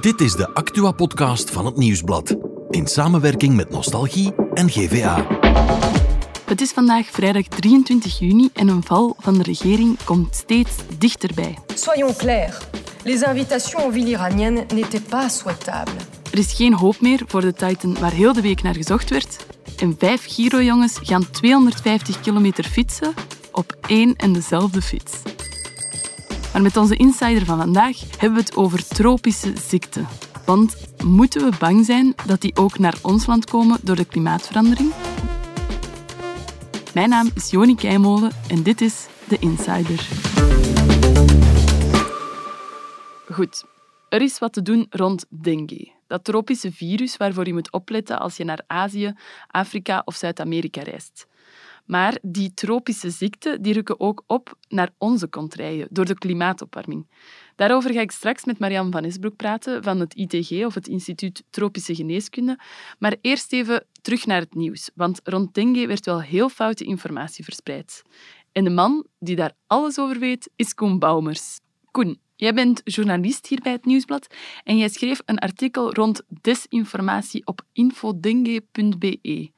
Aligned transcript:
Dit 0.00 0.20
is 0.20 0.32
de 0.32 0.54
Actua-podcast 0.54 1.50
van 1.50 1.66
het 1.66 1.76
Nieuwsblad. 1.76 2.36
In 2.70 2.86
samenwerking 2.86 3.56
met 3.56 3.70
Nostalgie 3.70 4.34
en 4.54 4.70
GVA. 4.70 5.26
Het 6.44 6.60
is 6.60 6.70
vandaag 6.70 7.06
vrijdag 7.06 7.46
23 7.46 8.18
juni 8.18 8.50
en 8.54 8.68
een 8.68 8.82
val 8.82 9.16
van 9.18 9.34
de 9.34 9.42
regering 9.42 10.04
komt 10.04 10.34
steeds 10.34 10.76
dichterbij. 10.98 11.58
Soyons 11.74 12.16
clairs, 12.16 12.56
les 13.04 13.22
invitations 13.22 13.82
aux 13.82 13.94
villes 13.94 14.10
iraniennes 14.10 14.66
n'étaient 14.74 15.08
pas 15.08 15.38
souhaitables. 15.38 16.04
Er 16.32 16.38
is 16.38 16.52
geen 16.52 16.74
hoop 16.74 17.00
meer 17.00 17.22
voor 17.26 17.40
de 17.40 17.52
Titan 17.52 17.98
waar 17.98 18.12
heel 18.12 18.32
de 18.32 18.42
week 18.42 18.62
naar 18.62 18.74
gezocht 18.74 19.10
werd. 19.10 19.46
En 19.78 19.94
vijf 19.98 20.24
Giro-jongens 20.26 20.98
gaan 21.02 21.30
250 21.30 22.20
kilometer 22.20 22.64
fietsen 22.64 23.14
op 23.52 23.76
één 23.86 24.16
en 24.16 24.32
dezelfde 24.32 24.82
fiets. 24.82 25.12
Maar 26.52 26.62
met 26.62 26.76
onze 26.76 26.96
insider 26.96 27.44
van 27.44 27.58
vandaag 27.58 28.00
hebben 28.00 28.38
we 28.38 28.44
het 28.44 28.56
over 28.56 28.88
tropische 28.88 29.52
ziekten. 29.68 30.06
Want 30.44 30.76
moeten 31.04 31.50
we 31.50 31.56
bang 31.58 31.84
zijn 31.84 32.14
dat 32.26 32.40
die 32.40 32.56
ook 32.56 32.78
naar 32.78 32.98
ons 33.02 33.26
land 33.26 33.50
komen 33.50 33.78
door 33.82 33.96
de 33.96 34.04
klimaatverandering? 34.04 34.92
Mijn 36.94 37.08
naam 37.08 37.30
is 37.34 37.50
Joni 37.50 37.74
Keimolen 37.74 38.30
en 38.48 38.62
dit 38.62 38.80
is 38.80 39.06
The 39.28 39.36
Insider. 39.38 40.08
Goed, 43.32 43.64
er 44.08 44.22
is 44.22 44.38
wat 44.38 44.52
te 44.52 44.62
doen 44.62 44.86
rond 44.90 45.24
dengue. 45.28 45.92
Dat 46.06 46.24
tropische 46.24 46.72
virus 46.72 47.16
waarvoor 47.16 47.46
je 47.46 47.52
moet 47.52 47.72
opletten 47.72 48.18
als 48.18 48.36
je 48.36 48.44
naar 48.44 48.62
Azië, 48.66 49.12
Afrika 49.46 50.02
of 50.04 50.14
Zuid-Amerika 50.14 50.82
reist. 50.82 51.26
Maar 51.90 52.18
die 52.22 52.54
tropische 52.54 53.10
ziekten 53.10 53.62
die 53.62 53.72
rukken 53.72 54.00
ook 54.00 54.24
op 54.26 54.58
naar 54.68 54.90
onze 54.98 55.28
contraien 55.28 55.88
door 55.90 56.04
de 56.04 56.18
klimaatopwarming. 56.18 57.06
Daarover 57.56 57.92
ga 57.92 58.00
ik 58.00 58.10
straks 58.10 58.44
met 58.44 58.58
Marianne 58.58 58.90
van 58.90 59.04
Esbroek 59.04 59.36
praten 59.36 59.82
van 59.82 60.00
het 60.00 60.14
ITG, 60.14 60.64
of 60.64 60.74
het 60.74 60.88
Instituut 60.88 61.42
Tropische 61.50 61.94
Geneeskunde. 61.94 62.58
Maar 62.98 63.16
eerst 63.20 63.52
even 63.52 63.86
terug 64.02 64.26
naar 64.26 64.40
het 64.40 64.54
nieuws, 64.54 64.90
want 64.94 65.20
rond 65.24 65.54
dengue 65.54 65.86
werd 65.86 66.06
wel 66.06 66.22
heel 66.22 66.48
foute 66.48 66.84
informatie 66.84 67.44
verspreid. 67.44 68.02
En 68.52 68.64
de 68.64 68.70
man 68.70 69.06
die 69.18 69.36
daar 69.36 69.52
alles 69.66 69.98
over 69.98 70.18
weet, 70.18 70.50
is 70.56 70.74
Koen 70.74 70.98
Baumers. 70.98 71.58
Koen, 71.90 72.20
jij 72.36 72.54
bent 72.54 72.80
journalist 72.84 73.46
hier 73.46 73.60
bij 73.60 73.72
het 73.72 73.84
Nieuwsblad 73.84 74.34
en 74.64 74.76
jij 74.76 74.88
schreef 74.88 75.22
een 75.24 75.38
artikel 75.38 75.94
rond 75.94 76.22
desinformatie 76.40 77.46
op 77.46 77.62
infodengue.be. 77.72 79.50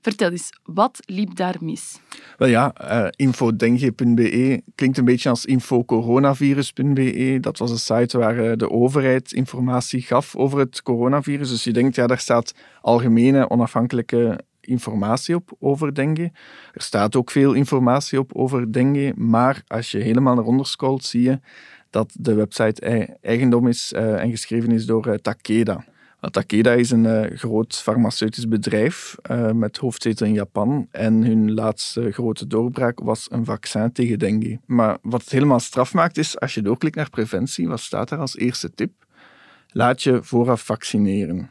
Vertel 0.00 0.30
eens, 0.30 0.50
wat 0.64 1.00
liep 1.06 1.36
daar 1.36 1.56
mis? 1.60 2.00
Wel 2.38 2.48
ja, 2.48 2.74
uh, 2.82 3.06
infodengue.be 3.10 4.62
klinkt 4.74 4.98
een 4.98 5.04
beetje 5.04 5.28
als 5.28 5.44
infocoronavirus.be. 5.44 7.38
Dat 7.40 7.58
was 7.58 7.70
een 7.70 7.78
site 7.78 8.18
waar 8.18 8.36
uh, 8.36 8.52
de 8.56 8.70
overheid 8.70 9.32
informatie 9.32 10.02
gaf 10.02 10.36
over 10.36 10.58
het 10.58 10.82
coronavirus. 10.82 11.48
Dus 11.48 11.64
je 11.64 11.72
denkt, 11.72 11.94
ja, 11.94 12.06
daar 12.06 12.18
staat 12.18 12.54
algemene 12.80 13.50
onafhankelijke 13.50 14.40
informatie 14.60 15.34
op 15.34 15.52
over 15.58 15.94
dengue. 15.94 16.32
Er 16.72 16.82
staat 16.82 17.16
ook 17.16 17.30
veel 17.30 17.52
informatie 17.52 18.18
op 18.18 18.34
over 18.34 18.72
dengue, 18.72 19.12
maar 19.16 19.62
als 19.66 19.90
je 19.90 19.98
helemaal 19.98 20.34
naar 20.34 20.44
onder 20.44 20.66
scrolt, 20.66 21.04
zie 21.04 21.22
je 21.22 21.40
dat 21.90 22.12
de 22.18 22.34
website 22.34 22.80
eigendom 23.20 23.66
is 23.68 23.92
uh, 23.92 24.22
en 24.22 24.30
geschreven 24.30 24.70
is 24.70 24.86
door 24.86 25.18
Takeda. 25.20 25.84
Takeda 26.28 26.72
is 26.72 26.90
een 26.90 27.04
uh, 27.04 27.38
groot 27.38 27.76
farmaceutisch 27.76 28.48
bedrijf 28.48 29.16
uh, 29.30 29.50
met 29.50 29.76
hoofdzetel 29.76 30.26
in 30.26 30.32
Japan. 30.32 30.88
En 30.90 31.24
hun 31.24 31.54
laatste 31.54 32.10
grote 32.10 32.46
doorbraak 32.46 33.00
was 33.00 33.26
een 33.30 33.44
vaccin 33.44 33.92
tegen 33.92 34.18
dengue. 34.18 34.60
Maar 34.66 34.98
wat 35.02 35.20
het 35.20 35.30
helemaal 35.30 35.60
straf 35.60 35.94
maakt 35.94 36.18
is, 36.18 36.40
als 36.40 36.54
je 36.54 36.62
doorklikt 36.62 36.96
naar 36.96 37.10
preventie, 37.10 37.68
wat 37.68 37.80
staat 37.80 38.08
daar 38.08 38.18
als 38.18 38.36
eerste 38.36 38.74
tip? 38.74 38.92
Laat 39.68 40.02
je 40.02 40.22
vooraf 40.22 40.64
vaccineren. 40.64 41.50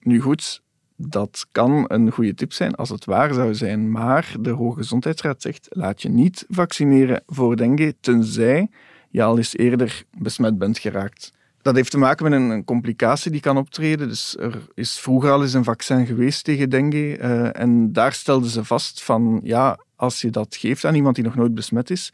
Nu 0.00 0.20
goed, 0.20 0.62
dat 0.96 1.46
kan 1.52 1.84
een 1.88 2.10
goede 2.10 2.34
tip 2.34 2.52
zijn 2.52 2.74
als 2.74 2.88
het 2.88 3.04
waar 3.04 3.34
zou 3.34 3.54
zijn, 3.54 3.90
maar 3.90 4.34
de 4.40 4.50
Hoge 4.50 4.76
Gezondheidsraad 4.76 5.42
zegt 5.42 5.66
laat 5.70 6.02
je 6.02 6.08
niet 6.08 6.44
vaccineren 6.48 7.22
voor 7.26 7.56
dengue, 7.56 7.94
tenzij 8.00 8.68
je 9.10 9.22
al 9.22 9.36
eens 9.36 9.56
eerder 9.56 10.04
besmet 10.18 10.58
bent 10.58 10.78
geraakt. 10.78 11.32
Dat 11.64 11.74
heeft 11.74 11.90
te 11.90 11.98
maken 11.98 12.30
met 12.30 12.40
een, 12.40 12.64
complicatie 12.64 13.30
die 13.30 13.40
kan 13.40 13.56
optreden. 13.56 14.08
Dus 14.08 14.36
er 14.38 14.68
is 14.74 14.98
vroeger 14.98 15.30
al 15.30 15.42
eens 15.42 15.52
een 15.52 15.64
vaccin 15.64 16.06
geweest 16.06 16.44
tegen 16.44 16.70
dengue. 16.70 17.18
Uh, 17.18 17.60
en 17.60 17.92
daar 17.92 18.12
stelden 18.12 18.50
ze 18.50 18.64
vast 18.64 19.02
van, 19.02 19.40
ja, 19.42 19.78
als 19.96 20.20
je 20.20 20.30
dat 20.30 20.56
geeft 20.56 20.84
aan 20.84 20.94
iemand 20.94 21.14
die 21.14 21.24
nog 21.24 21.34
nooit 21.34 21.54
besmet 21.54 21.90
is, 21.90 22.12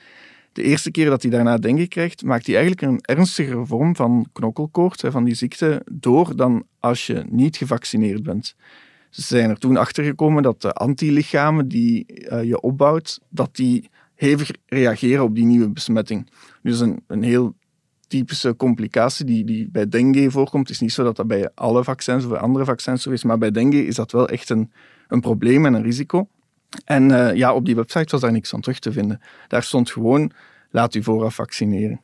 de 0.52 0.62
eerste 0.62 0.90
keer 0.90 1.10
dat 1.10 1.22
hij 1.22 1.30
daarna 1.30 1.56
dengue 1.56 1.88
krijgt, 1.88 2.22
maakt 2.22 2.46
hij 2.46 2.56
eigenlijk 2.56 2.86
een 2.86 3.16
ernstigere 3.16 3.66
vorm 3.66 3.96
van 3.96 4.26
knokkelkoorts, 4.32 5.02
van 5.06 5.24
die 5.24 5.34
ziekte, 5.34 5.82
door 5.92 6.36
dan 6.36 6.64
als 6.78 7.06
je 7.06 7.24
niet 7.28 7.56
gevaccineerd 7.56 8.22
bent. 8.22 8.54
Ze 9.08 9.22
zijn 9.22 9.50
er 9.50 9.58
toen 9.58 9.76
achter 9.76 10.04
gekomen 10.04 10.42
dat 10.42 10.62
de 10.62 10.72
antilichamen 10.72 11.68
die 11.68 12.04
uh, 12.08 12.44
je 12.44 12.60
opbouwt, 12.60 13.20
dat 13.28 13.56
die 13.56 13.90
hevig 14.14 14.50
reageren 14.66 15.24
op 15.24 15.34
die 15.34 15.44
nieuwe 15.44 15.70
besmetting. 15.70 16.30
Dus 16.62 16.80
een, 16.80 17.02
een 17.06 17.22
heel 17.22 17.54
typische 18.10 18.56
complicatie 18.56 19.24
die, 19.24 19.44
die 19.44 19.68
bij 19.70 19.88
dengue 19.88 20.30
voorkomt. 20.30 20.66
Het 20.66 20.76
is 20.76 20.80
niet 20.80 20.92
zo 20.92 21.04
dat 21.04 21.16
dat 21.16 21.26
bij 21.26 21.50
alle 21.54 21.84
vaccins 21.84 22.24
of 22.24 22.32
andere 22.32 22.64
vaccins 22.64 23.02
zo 23.02 23.10
is, 23.10 23.24
maar 23.24 23.38
bij 23.38 23.50
dengue 23.50 23.86
is 23.86 23.94
dat 23.94 24.12
wel 24.12 24.28
echt 24.28 24.50
een, 24.50 24.72
een 25.08 25.20
probleem 25.20 25.66
en 25.66 25.74
een 25.74 25.82
risico. 25.82 26.28
En 26.84 27.10
uh, 27.10 27.34
ja, 27.34 27.54
op 27.54 27.64
die 27.64 27.74
website 27.74 28.10
was 28.10 28.20
daar 28.20 28.32
niks 28.32 28.50
van 28.50 28.60
terug 28.60 28.78
te 28.78 28.92
vinden. 28.92 29.20
Daar 29.48 29.62
stond 29.62 29.90
gewoon, 29.90 30.32
laat 30.70 30.94
u 30.94 31.02
vooraf 31.02 31.34
vaccineren. 31.34 32.00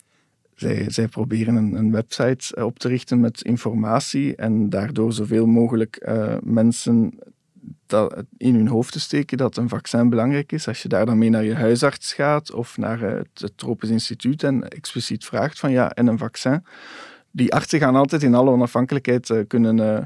Zij, 0.55 0.91
zij 0.91 1.09
proberen 1.09 1.55
een, 1.55 1.75
een 1.75 1.93
website 1.93 2.65
op 2.65 2.79
te 2.79 2.89
richten 2.89 3.21
met 3.21 3.43
informatie 3.43 4.37
en 4.37 4.71
daardoor 4.71 5.13
zoveel 5.13 5.47
mogelijk 5.47 6.07
uh, 6.09 6.37
mensen 6.43 7.19
dat 7.87 8.25
in 8.37 8.55
hun 8.55 8.69
hoofd 8.69 8.93
te 8.93 9.01
steken 9.01 9.39
dat 9.39 9.57
een 9.57 9.69
vaccin 9.69 10.09
belangrijk 10.09 10.53
is. 10.53 10.69
Als 10.69 10.83
je 10.83 10.89
daar 10.89 11.07
dan 11.07 11.19
mee 11.19 11.31
naar 11.31 11.45
je 11.45 11.55
huisarts 11.55 12.15
gaat 12.15 12.53
of 12.53 12.77
naar 12.77 13.01
het, 13.01 13.29
het 13.35 13.59
Tropisch 13.59 13.91
Instituut 13.91 14.43
en 14.43 14.69
expliciet 14.69 15.25
vraagt 15.25 15.59
van 15.59 15.71
ja, 15.71 15.91
en 15.91 16.07
een 16.07 16.19
vaccin. 16.19 16.65
Die 17.31 17.55
artsen 17.55 17.79
gaan 17.79 17.97
altijd 17.97 18.23
in 18.23 18.35
alle 18.35 18.51
onafhankelijkheid 18.51 19.29
uh, 19.29 19.41
kunnen, 19.47 19.79
uh, 19.79 20.05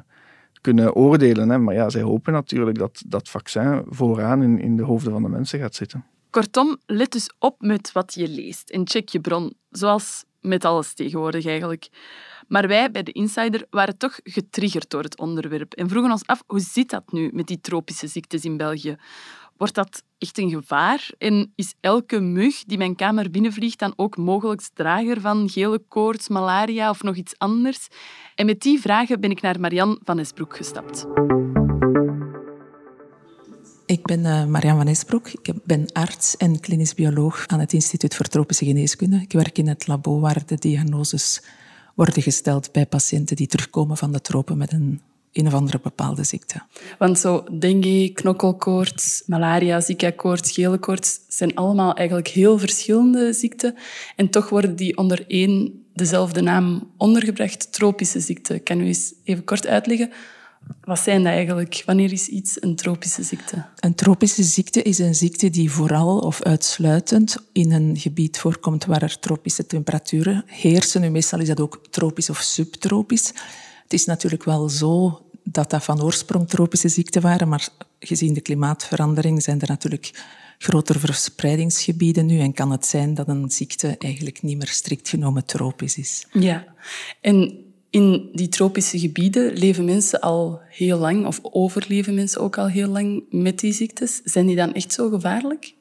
kunnen 0.61 0.95
oordelen. 0.95 1.49
Hè. 1.49 1.59
Maar 1.59 1.75
ja, 1.75 1.91
zij 1.91 2.03
hopen 2.03 2.33
natuurlijk 2.33 2.79
dat 2.79 3.03
dat 3.07 3.29
vaccin 3.29 3.83
vooraan 3.89 4.43
in, 4.43 4.61
in 4.61 4.77
de 4.77 4.83
hoofden 4.83 5.13
van 5.13 5.23
de 5.23 5.29
mensen 5.29 5.59
gaat 5.59 5.75
zitten. 5.75 6.05
Kortom, 6.31 6.79
let 6.87 7.13
dus 7.13 7.31
op 7.39 7.61
met 7.61 7.93
wat 7.93 8.15
je 8.15 8.29
leest 8.29 8.71
en 8.71 8.89
check 8.89 9.09
je 9.09 9.21
bron, 9.21 9.55
zoals 9.71 10.25
met 10.41 10.65
alles 10.65 10.95
tegenwoordig 10.95 11.47
eigenlijk. 11.47 11.89
Maar 12.49 12.69
wij 12.69 12.91
bij 12.91 13.03
de 13.03 13.13
Insider 13.13 13.67
waren 13.71 13.99
toch 13.99 14.21
getriggerd 14.23 14.91
door 14.91 15.03
het 15.03 15.19
onderwerp 15.19 15.73
en 15.73 15.89
vroegen 15.89 16.11
ons 16.11 16.27
af 16.27 16.43
hoe 16.47 16.61
zit 16.61 16.91
dat 16.91 17.13
nu 17.13 17.31
met 17.33 17.47
die 17.47 17.61
tropische 17.61 18.07
ziektes 18.07 18.45
in 18.45 18.57
België? 18.57 18.97
Wordt 19.57 19.75
dat 19.75 20.03
echt 20.19 20.39
een 20.39 20.51
gevaar? 20.51 21.11
En 21.19 21.53
is 21.55 21.75
elke 21.81 22.21
mug 22.21 22.65
die 22.65 22.79
mijn 22.79 22.97
kamer 22.97 23.31
binnenvliegt 23.31 23.79
dan 23.79 23.93
ook 23.97 24.17
mogelijk 24.17 24.69
drager 24.75 25.21
van 25.21 25.49
gele 25.49 25.79
koorts, 25.89 26.29
malaria 26.29 26.91
of 26.91 27.03
nog 27.03 27.17
iets 27.17 27.35
anders? 27.39 27.89
En 28.35 28.47
met 28.47 28.61
die 28.61 28.81
vragen 28.81 29.21
ben 29.21 29.31
ik 29.31 29.41
naar 29.41 29.61
Marianne 29.61 30.01
van 30.05 30.19
Esbroek 30.19 30.57
gestapt. 30.57 31.07
Ik 33.91 34.03
ben 34.03 34.21
uh, 34.21 34.77
van 34.77 34.87
Esbroek. 34.87 35.29
Ik 35.29 35.53
ben 35.65 35.93
arts 35.93 36.37
en 36.37 36.61
klinisch 36.61 36.95
bioloog 36.95 37.45
aan 37.47 37.61
het 37.61 37.73
Instituut 37.73 38.15
voor 38.15 38.27
Tropische 38.27 38.65
Geneeskunde. 38.65 39.17
Ik 39.17 39.33
werk 39.33 39.59
in 39.59 39.69
het 39.69 39.87
labo 39.87 40.21
waar 40.21 40.43
de 40.47 40.55
diagnoses 40.55 41.43
worden 41.95 42.23
gesteld 42.23 42.73
bij 42.73 42.87
patiënten 42.87 43.37
die 43.37 43.47
terugkomen 43.47 43.97
van 43.97 44.13
de 44.13 44.21
tropen 44.21 44.59
met 44.59 44.73
een 44.73 45.01
een 45.33 45.47
of 45.47 45.55
andere 45.55 45.81
bepaalde 45.83 46.25
ziekte. 46.25 46.63
Want 46.99 47.19
zo 47.19 47.45
dengue, 47.59 48.13
knokkelkoorts, 48.13 49.23
malaria, 49.27 49.81
zika-koorts, 49.81 50.53
gele 50.53 50.79
koorts 50.79 51.21
zijn 51.29 51.55
allemaal 51.55 51.95
eigenlijk 51.95 52.29
heel 52.29 52.59
verschillende 52.59 53.33
ziekten. 53.33 53.75
En 54.17 54.31
toch 54.31 54.49
worden 54.49 54.77
die 54.77 54.97
onder 54.97 55.25
één 55.27 55.85
dezelfde 55.95 56.41
naam 56.41 56.91
ondergebracht, 56.97 57.73
tropische 57.73 58.21
ziekte. 58.21 58.59
Kan 58.59 58.81
u 58.81 58.87
eens 58.87 59.13
even 59.25 59.45
kort 59.45 59.67
uitleggen 59.67 60.11
wat 60.81 60.99
zijn 60.99 61.23
dat 61.23 61.33
eigenlijk? 61.33 61.83
Wanneer 61.87 62.13
is 62.13 62.29
iets 62.29 62.63
een 62.63 62.77
tropische 62.77 63.23
ziekte? 63.23 63.65
Een 63.81 63.95
tropische 63.95 64.43
ziekte 64.43 64.83
is 64.83 64.99
een 64.99 65.15
ziekte 65.15 65.51
die 65.51 65.71
vooral 65.71 66.19
of 66.19 66.43
uitsluitend 66.43 67.37
in 67.53 67.73
een 67.73 67.97
gebied 67.97 68.39
voorkomt 68.39 68.85
waar 68.85 69.03
er 69.03 69.19
tropische 69.19 69.67
temperaturen 69.67 70.45
heersen. 70.47 71.01
Nu, 71.01 71.11
meestal 71.11 71.41
is 71.41 71.49
dat 71.49 71.61
ook 71.61 71.81
tropisch 71.91 72.31
of 72.31 72.39
subtropisch. 72.39 73.27
Het 73.83 73.93
is 73.93 74.05
natuurlijk 74.05 74.45
wel 74.45 74.69
zo 74.69 75.23
dat 75.45 75.71
dat 75.71 75.85
van 75.85 76.03
oorsprong 76.03 76.49
tropische 76.49 76.89
ziekten 76.89 77.23
waren, 77.23 77.49
maar 77.49 77.69
gezien 77.99 78.35
de 78.35 78.41
klimaatverandering 78.41 79.43
zijn 79.43 79.61
er 79.61 79.69
natuurlijk 79.69 80.11
grotere 80.59 80.99
verspreidingsgebieden 80.99 82.27
nu 82.27 82.41
en 82.41 82.53
kan 82.53 82.71
het 82.71 82.87
zijn 82.87 83.15
dat 83.15 83.29
een 83.29 83.51
ziekte 83.51 83.97
eigenlijk 83.99 84.43
niet 84.43 84.59
meer 84.59 84.69
strikt 84.69 85.09
genomen 85.09 85.45
tropisch 85.45 85.99
is. 85.99 86.27
Ja, 86.33 86.65
en 87.21 87.70
in 87.91 88.29
die 88.33 88.49
tropische 88.49 88.99
gebieden 88.99 89.53
leven 89.53 89.85
mensen 89.85 90.21
al 90.21 90.61
heel 90.69 90.99
lang, 90.99 91.27
of 91.27 91.39
overleven 91.43 92.15
mensen 92.15 92.41
ook 92.41 92.59
al 92.59 92.67
heel 92.67 92.89
lang 92.89 93.23
met 93.31 93.59
die 93.59 93.73
ziektes. 93.73 94.21
Zijn 94.25 94.47
die 94.47 94.57
dan 94.57 94.75
echt 94.75 94.93
zo 94.93 95.09
gevaarlijk? 95.09 95.75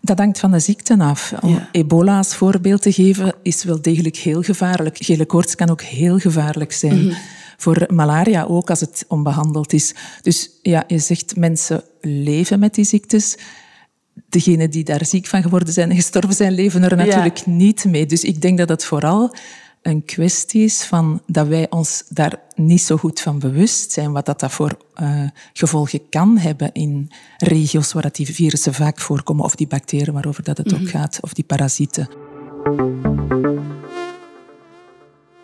Dat 0.00 0.18
hangt 0.18 0.38
van 0.38 0.50
de 0.50 0.58
ziekte 0.58 0.98
af. 0.98 1.34
Om 1.40 1.66
ebola 1.72 2.16
als 2.16 2.34
voorbeeld 2.34 2.82
te 2.82 2.92
geven, 2.92 3.34
is 3.42 3.64
wel 3.64 3.82
degelijk 3.82 4.16
heel 4.16 4.42
gevaarlijk. 4.42 4.96
Gele 5.00 5.26
koorts 5.26 5.54
kan 5.54 5.70
ook 5.70 5.82
heel 5.82 6.18
gevaarlijk 6.18 6.72
zijn. 6.72 7.04
Mhm. 7.04 7.14
Voor 7.56 7.86
malaria 7.92 8.44
ook, 8.44 8.70
als 8.70 8.80
het 8.80 9.04
onbehandeld 9.08 9.72
is. 9.72 9.94
Dus 10.22 10.50
ja, 10.62 10.84
je 10.86 10.98
zegt 10.98 11.36
mensen 11.36 11.82
leven 12.00 12.58
met 12.58 12.74
die 12.74 12.84
ziektes. 12.84 13.36
Degenen 14.28 14.70
die 14.70 14.84
daar 14.84 15.06
ziek 15.06 15.26
van 15.26 15.42
geworden 15.42 15.72
zijn 15.72 15.90
en 15.90 15.96
gestorven 15.96 16.34
zijn, 16.34 16.52
leven 16.52 16.82
er 16.82 16.96
natuurlijk 16.96 17.46
niet 17.46 17.84
mee. 17.84 18.06
Dus 18.06 18.22
ik 18.22 18.40
denk 18.40 18.58
dat 18.58 18.68
het 18.68 18.84
vooral 18.84 19.34
een 19.84 20.04
kwestie 20.04 20.64
is 20.64 20.84
van 20.84 21.22
dat 21.26 21.46
wij 21.46 21.70
ons 21.70 22.04
daar 22.08 22.40
niet 22.54 22.80
zo 22.80 22.96
goed 22.96 23.20
van 23.20 23.38
bewust 23.38 23.92
zijn, 23.92 24.12
wat 24.12 24.26
dat, 24.26 24.40
dat 24.40 24.52
voor 24.52 24.76
uh, 25.02 25.22
gevolgen 25.52 26.08
kan 26.08 26.38
hebben 26.38 26.72
in 26.72 27.10
regio's 27.38 27.92
waar 27.92 28.02
dat 28.02 28.14
die 28.14 28.34
virussen 28.34 28.74
vaak 28.74 29.00
voorkomen, 29.00 29.44
of 29.44 29.54
die 29.54 29.66
bacteriën 29.66 30.12
waarover 30.12 30.42
dat 30.42 30.58
het 30.58 30.72
mm 30.72 30.80
ook 30.80 30.88
gaat, 30.88 31.18
of 31.20 31.32
die 31.32 31.44
parasieten. 31.44 32.08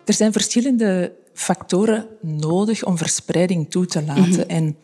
Er 0.05 0.13
zijn 0.13 0.31
verschillende 0.31 1.13
factoren 1.33 2.07
nodig 2.21 2.83
om 2.83 2.97
verspreiding 2.97 3.71
toe 3.71 3.85
te 3.85 4.03
laten. 4.03 4.29
Mhm. 4.29 4.41
En 4.41 4.75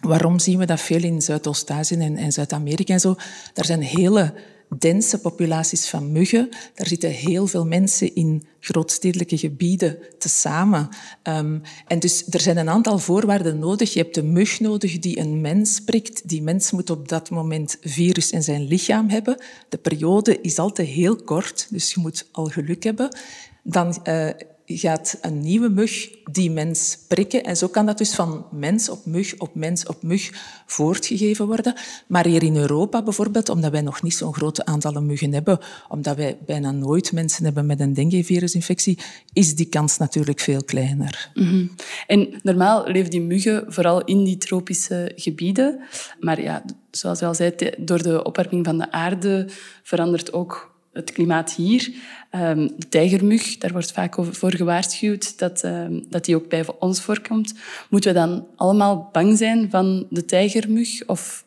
waarom 0.00 0.38
zien 0.38 0.58
we 0.58 0.66
dat 0.66 0.80
veel 0.80 1.02
in 1.02 1.22
Zuidoost-Azië 1.22 1.94
en, 1.94 2.16
en 2.16 2.32
Zuid-Amerika 2.32 2.92
en 2.92 3.00
zo? 3.00 3.14
Daar 3.52 3.64
zijn 3.64 3.82
hele 3.82 4.34
dense 4.78 5.18
populaties 5.18 5.88
van 5.88 6.12
muggen. 6.12 6.48
Daar 6.74 6.86
zitten 6.86 7.10
heel 7.10 7.46
veel 7.46 7.66
mensen 7.66 8.14
in 8.14 8.46
grootstedelijke 8.60 9.38
gebieden 9.38 9.98
tezamen. 10.18 10.88
Um, 11.22 11.62
en 11.86 11.98
dus 11.98 12.24
er 12.30 12.40
zijn 12.40 12.56
een 12.56 12.68
aantal 12.68 12.98
voorwaarden 12.98 13.58
nodig. 13.58 13.92
Je 13.92 14.00
hebt 14.00 14.14
de 14.14 14.22
mug 14.22 14.60
nodig 14.60 14.98
die 14.98 15.18
een 15.18 15.40
mens 15.40 15.80
prikt. 15.80 16.28
Die 16.28 16.42
mens 16.42 16.70
moet 16.70 16.90
op 16.90 17.08
dat 17.08 17.30
moment 17.30 17.76
virus 17.80 18.30
in 18.30 18.42
zijn 18.42 18.66
lichaam 18.66 19.08
hebben. 19.08 19.42
De 19.68 19.78
periode 19.78 20.40
is 20.40 20.58
altijd 20.58 20.88
heel 20.88 21.16
kort, 21.16 21.66
dus 21.70 21.94
je 21.94 22.00
moet 22.00 22.28
al 22.32 22.44
geluk 22.44 22.82
hebben. 22.82 23.16
Dan 23.62 24.00
uh, 24.08 24.28
gaat 24.76 25.18
een 25.20 25.40
nieuwe 25.40 25.68
mug 25.68 26.08
die 26.30 26.50
mens 26.50 26.98
prikken. 27.08 27.42
En 27.42 27.56
zo 27.56 27.68
kan 27.68 27.86
dat 27.86 27.98
dus 27.98 28.14
van 28.14 28.46
mens 28.50 28.88
op 28.88 29.06
mug 29.06 29.34
op 29.38 29.54
mens 29.54 29.86
op 29.86 30.02
mug 30.02 30.30
voortgegeven 30.66 31.46
worden. 31.46 31.74
Maar 32.06 32.26
hier 32.26 32.42
in 32.42 32.56
Europa 32.56 33.02
bijvoorbeeld, 33.02 33.48
omdat 33.48 33.70
wij 33.70 33.80
nog 33.80 34.02
niet 34.02 34.14
zo'n 34.14 34.34
grote 34.34 34.64
aantallen 34.64 35.06
muggen 35.06 35.32
hebben, 35.32 35.58
omdat 35.88 36.16
wij 36.16 36.38
bijna 36.46 36.70
nooit 36.70 37.12
mensen 37.12 37.44
hebben 37.44 37.66
met 37.66 37.80
een 37.80 37.94
dengue-virusinfectie, 37.94 38.98
is 39.32 39.54
die 39.54 39.68
kans 39.68 39.98
natuurlijk 39.98 40.40
veel 40.40 40.64
kleiner. 40.64 41.30
Mhm. 41.34 41.66
En 42.06 42.40
normaal 42.42 42.86
leven 42.86 43.10
die 43.10 43.20
muggen 43.20 43.64
vooral 43.72 44.04
in 44.04 44.24
die 44.24 44.38
tropische 44.38 45.12
gebieden. 45.16 45.80
Maar 46.20 46.42
ja, 46.42 46.64
zoals 46.90 47.18
je 47.18 47.26
al 47.26 47.34
zei, 47.34 47.52
door 47.78 48.02
de 48.02 48.24
opwarming 48.24 48.64
van 48.64 48.78
de 48.78 48.92
aarde 48.92 49.48
verandert 49.82 50.32
ook 50.32 50.76
het 50.98 51.12
klimaat 51.12 51.52
hier. 51.52 51.92
Um, 52.34 52.72
de 52.76 52.88
tijgermug, 52.88 53.58
daar 53.58 53.72
wordt 53.72 53.92
vaak 53.92 54.14
voor 54.20 54.52
gewaarschuwd 54.52 55.38
dat, 55.38 55.62
um, 55.64 56.06
dat 56.10 56.24
die 56.24 56.36
ook 56.36 56.48
bij 56.48 56.64
ons 56.78 57.00
voorkomt. 57.00 57.54
Moeten 57.90 58.12
we 58.12 58.18
dan 58.18 58.46
allemaal 58.56 59.08
bang 59.12 59.38
zijn 59.38 59.70
van 59.70 60.06
de 60.10 60.24
tijgermug? 60.24 61.06
Of 61.06 61.44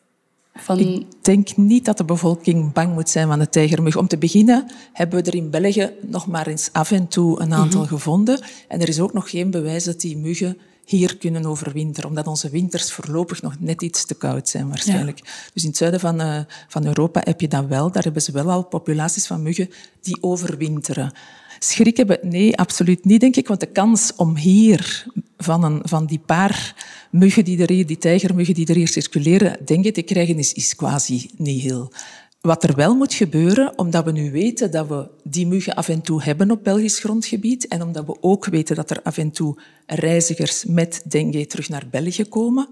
van... 0.54 0.78
Ik 0.78 1.06
denk 1.20 1.56
niet 1.56 1.84
dat 1.84 1.96
de 1.96 2.04
bevolking 2.04 2.72
bang 2.72 2.94
moet 2.94 3.08
zijn 3.08 3.28
van 3.28 3.38
de 3.38 3.48
tijgermug. 3.48 3.96
Om 3.96 4.08
te 4.08 4.18
beginnen 4.18 4.66
hebben 4.92 5.22
we 5.22 5.30
er 5.30 5.36
in 5.36 5.50
België 5.50 5.90
nog 6.00 6.26
maar 6.26 6.46
eens 6.46 6.68
af 6.72 6.90
en 6.90 7.08
toe 7.08 7.40
een 7.40 7.54
aantal 7.54 7.80
mhm. 7.80 7.88
gevonden. 7.88 8.40
En 8.68 8.80
er 8.80 8.88
is 8.88 9.00
ook 9.00 9.12
nog 9.12 9.30
geen 9.30 9.50
bewijs 9.50 9.84
dat 9.84 10.00
die 10.00 10.16
muggen 10.16 10.58
hier 10.84 11.16
kunnen 11.16 11.46
overwinteren, 11.46 12.08
omdat 12.08 12.26
onze 12.26 12.50
winters 12.50 12.92
voorlopig 12.92 13.42
nog 13.42 13.60
net 13.60 13.82
iets 13.82 14.06
te 14.06 14.14
koud 14.14 14.48
zijn 14.48 14.68
waarschijnlijk. 14.68 15.20
Dus 15.54 15.62
in 15.62 15.68
het 15.68 15.78
zuiden 15.78 16.00
van, 16.00 16.20
uh, 16.20 16.40
van 16.68 16.86
Europa 16.86 17.20
heb 17.24 17.40
je 17.40 17.48
dat 17.48 17.66
wel. 17.66 17.92
Daar 17.92 18.02
hebben 18.02 18.22
ze 18.22 18.32
wel 18.32 18.50
al 18.50 18.64
populaties 18.64 19.26
van 19.26 19.42
muggen 19.42 19.70
die 20.00 20.16
overwinteren. 20.20 21.12
Schrik 21.58 21.96
hebben? 21.96 22.18
Nee, 22.22 22.56
absoluut 22.56 23.04
niet, 23.04 23.20
denk 23.20 23.36
ik. 23.36 23.48
Want 23.48 23.60
de 23.60 23.66
kans 23.66 24.12
om 24.16 24.36
hier 24.36 25.06
van, 25.36 25.64
een, 25.64 25.80
van 25.84 26.06
die 26.06 26.18
paar 26.26 26.74
muggen 27.10 27.44
die 27.44 27.62
er 27.62 27.70
hier, 27.70 27.86
die 27.86 27.98
tijgermuggen 27.98 28.54
die 28.54 28.66
er 28.66 28.74
hier 28.74 28.88
circuleren, 28.88 29.56
denk 29.64 29.84
ik, 29.84 29.94
te 29.94 30.02
krijgen, 30.02 30.38
is, 30.38 30.52
is 30.52 30.76
quasi 30.76 31.30
niet 31.36 31.62
heel. 31.62 31.92
Wat 32.42 32.64
er 32.64 32.74
wel 32.74 32.94
moet 32.94 33.14
gebeuren, 33.14 33.78
omdat 33.78 34.04
we 34.04 34.12
nu 34.12 34.30
weten 34.30 34.70
dat 34.70 34.88
we 34.88 35.08
die 35.24 35.46
muggen 35.46 35.74
af 35.74 35.88
en 35.88 36.00
toe 36.00 36.22
hebben 36.22 36.50
op 36.50 36.64
Belgisch 36.64 36.98
grondgebied 36.98 37.68
en 37.68 37.82
omdat 37.82 38.06
we 38.06 38.16
ook 38.20 38.46
weten 38.46 38.76
dat 38.76 38.90
er 38.90 39.02
af 39.02 39.18
en 39.18 39.30
toe 39.30 39.58
reizigers 39.86 40.64
met 40.64 41.02
dengue 41.04 41.46
terug 41.46 41.68
naar 41.68 41.86
België 41.90 42.24
komen, 42.24 42.68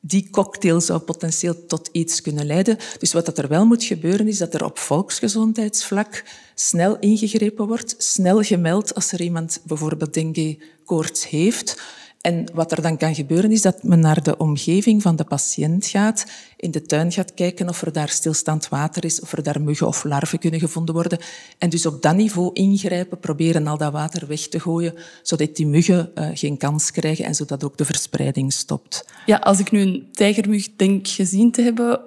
die 0.00 0.30
cocktail 0.30 0.80
zou 0.80 1.00
potentieel 1.00 1.66
tot 1.66 1.88
iets 1.92 2.20
kunnen 2.20 2.46
leiden. 2.46 2.76
Dus 2.98 3.12
wat 3.12 3.38
er 3.38 3.48
wel 3.48 3.66
moet 3.66 3.84
gebeuren, 3.84 4.28
is 4.28 4.38
dat 4.38 4.54
er 4.54 4.64
op 4.64 4.78
volksgezondheidsvlak 4.78 6.24
snel 6.54 6.98
ingegrepen 6.98 7.66
wordt, 7.66 7.94
snel 7.98 8.42
gemeld 8.42 8.94
als 8.94 9.12
er 9.12 9.20
iemand 9.20 9.60
bijvoorbeeld 9.64 10.14
dengue-koorts 10.14 11.28
heeft, 11.28 11.82
en 12.22 12.46
wat 12.54 12.72
er 12.72 12.82
dan 12.82 12.96
kan 12.96 13.14
gebeuren 13.14 13.52
is 13.52 13.62
dat 13.62 13.82
men 13.82 14.00
naar 14.00 14.22
de 14.22 14.36
omgeving 14.36 15.02
van 15.02 15.16
de 15.16 15.24
patiënt 15.24 15.86
gaat, 15.86 16.26
in 16.56 16.70
de 16.70 16.82
tuin 16.82 17.12
gaat 17.12 17.34
kijken 17.34 17.68
of 17.68 17.82
er 17.82 17.92
daar 17.92 18.08
stilstaand 18.08 18.68
water 18.68 19.04
is, 19.04 19.20
of 19.20 19.32
er 19.32 19.42
daar 19.42 19.60
muggen 19.60 19.86
of 19.86 20.04
larven 20.04 20.38
kunnen 20.38 20.60
gevonden 20.60 20.94
worden. 20.94 21.18
En 21.58 21.70
dus 21.70 21.86
op 21.86 22.02
dat 22.02 22.16
niveau 22.16 22.50
ingrijpen, 22.52 23.18
proberen 23.18 23.66
al 23.66 23.76
dat 23.76 23.92
water 23.92 24.26
weg 24.26 24.40
te 24.40 24.60
gooien, 24.60 24.94
zodat 25.22 25.56
die 25.56 25.66
muggen 25.66 26.10
uh, 26.14 26.28
geen 26.34 26.56
kans 26.56 26.90
krijgen 26.90 27.24
en 27.24 27.34
zodat 27.34 27.64
ook 27.64 27.76
de 27.76 27.84
verspreiding 27.84 28.52
stopt. 28.52 29.04
Ja, 29.26 29.36
als 29.36 29.58
ik 29.58 29.70
nu 29.70 29.80
een 29.80 30.08
tijgermug 30.12 30.68
denk 30.76 31.08
gezien 31.08 31.50
te 31.50 31.62
hebben, 31.62 32.00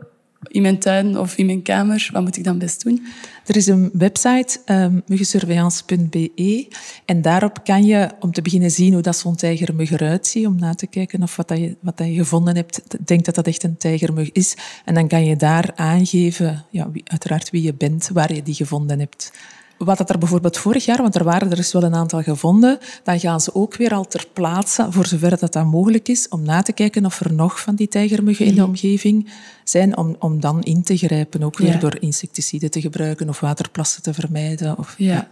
in 0.47 0.61
mijn 0.61 0.79
tuin 0.79 1.19
of 1.19 1.37
in 1.37 1.45
mijn 1.45 1.61
kamer, 1.61 2.09
wat 2.13 2.21
moet 2.21 2.37
ik 2.37 2.43
dan 2.43 2.57
best 2.57 2.83
doen? 2.83 3.05
Er 3.45 3.55
is 3.55 3.67
een 3.67 3.89
website, 3.93 4.59
um, 4.65 5.03
muggensurveillance.be, 5.07 6.67
en 7.05 7.21
daarop 7.21 7.63
kan 7.63 7.85
je 7.85 8.09
om 8.19 8.31
te 8.31 8.41
beginnen 8.41 8.71
zien 8.71 8.93
hoe 8.93 9.01
dat 9.01 9.17
zo'n 9.17 9.35
tijgermug 9.35 9.91
eruit 9.91 10.27
ziet, 10.27 10.47
om 10.47 10.59
na 10.59 10.73
te 10.73 10.87
kijken 10.87 11.23
of 11.23 11.35
wat, 11.35 11.47
dat 11.47 11.57
je, 11.57 11.75
wat 11.79 11.97
dat 11.97 12.07
je 12.07 12.13
gevonden 12.13 12.55
hebt, 12.55 12.81
denkt 13.07 13.25
dat 13.25 13.35
dat 13.35 13.47
echt 13.47 13.63
een 13.63 13.77
tijgermug 13.77 14.31
is. 14.31 14.55
En 14.85 14.93
dan 14.93 15.07
kan 15.07 15.25
je 15.25 15.35
daar 15.35 15.71
aangeven, 15.75 16.65
ja, 16.69 16.89
uiteraard 17.03 17.49
wie 17.49 17.61
je 17.61 17.73
bent, 17.73 18.09
waar 18.13 18.33
je 18.33 18.43
die 18.43 18.53
gevonden 18.53 18.99
hebt. 18.99 19.31
Wat 19.77 19.97
dat 19.97 20.09
er 20.09 20.17
bijvoorbeeld 20.17 20.57
vorig 20.57 20.85
jaar, 20.85 21.01
want 21.01 21.15
er 21.15 21.23
waren 21.23 21.49
er 21.49 21.55
dus 21.55 21.71
wel 21.71 21.83
een 21.83 21.95
aantal 21.95 22.21
gevonden, 22.21 22.79
dan 23.03 23.19
gaan 23.19 23.41
ze 23.41 23.55
ook 23.55 23.75
weer 23.75 23.93
al 23.93 24.07
ter 24.07 24.27
plaatse, 24.33 24.87
voor 24.89 25.05
zover 25.05 25.39
dat 25.39 25.53
dat 25.53 25.65
mogelijk 25.65 26.07
is, 26.07 26.27
om 26.29 26.43
na 26.43 26.61
te 26.61 26.73
kijken 26.73 27.05
of 27.05 27.19
er 27.19 27.33
nog 27.33 27.59
van 27.59 27.75
die 27.75 27.87
tijgermuggen 27.87 28.45
in 28.45 28.55
de 28.55 28.59
mhm. 28.59 28.69
omgeving 28.69 29.31
zijn, 29.63 29.97
om, 29.97 30.15
om 30.19 30.39
dan 30.39 30.63
in 30.63 30.83
te 30.83 30.97
grijpen, 30.97 31.43
ook 31.43 31.57
weer 31.57 31.79
door 31.79 31.97
insecticiden 31.99 32.71
te 32.71 32.81
gebruiken 32.81 33.29
of 33.29 33.39
waterplassen 33.39 34.03
te 34.03 34.13
vermijden. 34.13 34.77
Of, 34.77 34.95
ja. 34.97 35.27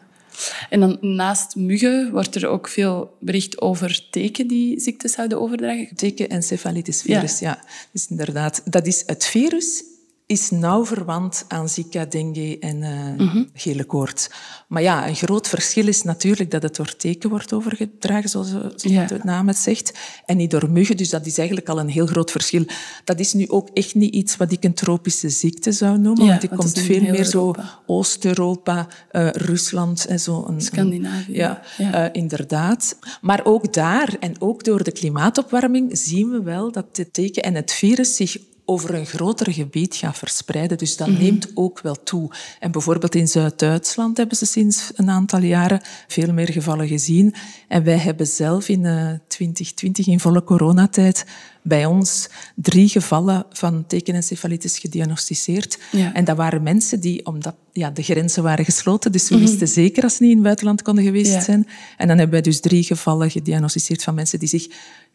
En 0.69 0.79
dan 0.79 0.97
naast 1.01 1.55
muggen 1.55 2.11
wordt 2.11 2.35
er 2.35 2.47
ook 2.47 2.67
veel 2.67 3.17
bericht 3.19 3.61
over 3.61 4.07
teken 4.09 4.47
die 4.47 4.79
ziektes 4.79 5.11
zouden 5.11 5.41
overdragen. 5.41 5.95
Teken 5.95 6.29
encefalitisvirus, 6.29 7.39
ja. 7.39 7.49
ja. 7.49 7.63
Dus 7.91 8.07
inderdaad, 8.07 8.61
dat 8.65 8.87
is 8.87 9.03
het 9.05 9.25
virus 9.25 9.83
is 10.25 10.49
nauw 10.49 10.85
verwant 10.85 11.45
aan 11.47 11.69
Zika, 11.69 12.05
dengue 12.05 12.59
en 12.59 12.81
uh, 13.19 13.43
gele 13.53 13.83
koorts. 13.83 14.29
Maar 14.67 14.81
ja, 14.81 15.07
een 15.07 15.15
groot 15.15 15.47
verschil 15.47 15.87
is 15.87 16.03
natuurlijk 16.03 16.51
dat 16.51 16.63
het 16.63 16.75
door 16.75 16.95
teken 16.95 17.29
wordt 17.29 17.53
overgedragen, 17.53 18.29
zoals, 18.29 18.51
de 18.51 19.19
naam 19.23 19.47
het 19.47 19.57
zegt, 19.57 19.93
en 20.25 20.37
niet 20.37 20.51
door 20.51 20.69
muggen. 20.69 20.97
Dus 20.97 21.09
dat 21.09 21.25
is 21.25 21.37
eigenlijk 21.37 21.69
al 21.69 21.79
een 21.79 21.89
heel 21.89 22.05
groot 22.05 22.31
verschil. 22.31 22.65
Dat 23.03 23.19
is 23.19 23.33
nu 23.33 23.49
ook 23.49 23.69
echt 23.73 23.95
niet 23.95 24.13
iets 24.13 24.37
wat 24.37 24.51
ik 24.51 24.63
een 24.63 24.73
tropische 24.73 25.29
ziekte 25.29 25.71
zou 25.71 25.97
noemen, 25.97 26.27
want 26.27 26.41
die 26.41 26.49
komt 26.49 26.79
veel 26.79 27.01
meer 27.01 27.25
zo 27.25 27.55
Oost-Europa, 27.85 28.87
uh, 29.11 29.29
Rusland 29.29 30.05
en 30.05 30.19
zo. 30.19 30.45
Een, 30.47 30.61
Scandinavië. 30.61 31.33
ja, 31.33 31.61
ja. 31.77 32.05
Uh, 32.05 32.09
inderdaad. 32.11 32.97
Maar 33.21 33.41
ook 33.43 33.73
daar, 33.73 34.15
en 34.19 34.35
ook 34.39 34.63
door 34.63 34.83
de 34.83 34.91
klimaatopwarming, 34.91 35.97
zien 35.97 36.29
we 36.29 36.41
wel 36.41 36.71
dat 36.71 36.85
het 36.91 37.13
teken 37.13 37.43
en 37.43 37.55
het 37.55 37.71
virus 37.71 38.15
zich 38.15 38.37
over 38.65 38.93
een 38.93 39.05
groter 39.05 39.53
gebied 39.53 39.95
gaat 39.95 40.17
verspreiden. 40.17 40.77
Dus 40.77 40.97
dat 40.97 41.07
mhm. 41.07 41.21
neemt 41.21 41.51
ook 41.53 41.79
wel 41.81 42.03
toe. 42.03 42.31
En 42.59 42.71
bijvoorbeeld 42.71 43.15
in 43.15 43.27
Zuid-Duitsland 43.27 44.17
hebben 44.17 44.37
ze 44.37 44.45
sinds 44.45 44.91
een 44.95 45.09
aantal 45.09 45.39
jaren 45.39 45.81
veel 46.07 46.33
meer 46.33 46.51
gevallen 46.51 46.87
gezien. 46.87 47.33
En 47.67 47.83
wij 47.83 47.97
hebben 47.97 48.27
zelf 48.27 48.69
in 48.69 48.81
2020, 49.27 50.05
eh, 50.07 50.13
in 50.13 50.19
volle 50.19 50.43
coronatijd, 50.43 51.25
bij 51.61 51.85
ons 51.85 52.29
drie 52.55 52.89
gevallen 52.89 53.45
van 53.49 53.83
tekenencefalitis 53.87 54.79
gediagnosticeerd. 54.79 55.79
En 56.13 56.25
dat 56.25 56.37
waren 56.37 56.63
mensen 56.63 56.99
die, 56.99 57.25
omdat 57.25 57.55
ja, 57.73 57.89
de 57.91 58.03
grenzen 58.03 58.43
waren 58.43 58.65
gesloten, 58.65 59.11
dus 59.11 59.29
we 59.29 59.35
mhm. 59.35 59.43
wisten 59.43 59.67
zeker 59.67 60.03
als 60.03 60.15
ze 60.15 60.21
niet 60.21 60.31
in 60.31 60.37
het 60.37 60.45
buitenland 60.45 60.81
konden 60.81 61.03
geweest 61.03 61.43
zijn. 61.43 61.67
En 61.97 62.07
dan 62.07 62.17
hebben 62.17 62.29
wij 62.29 62.41
dus 62.41 62.59
drie 62.59 62.83
gevallen 62.83 63.31
gediagnosticeerd 63.31 64.03
van 64.03 64.15
mensen 64.15 64.39
die 64.39 64.47
zich 64.47 64.67